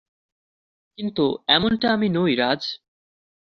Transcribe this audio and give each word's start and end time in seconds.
কিন্তু 0.97 1.25
এমনটা 1.47 1.87
আমি 1.93 2.07
নই, 2.09 2.31
রাজ। 2.35 2.61